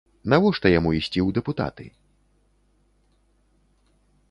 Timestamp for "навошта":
0.31-0.67